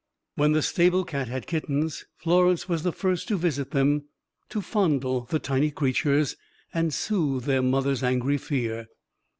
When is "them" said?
3.69-4.05